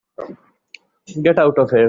Get 1.21 1.37
out 1.37 1.59
of 1.59 1.69
here. 1.69 1.79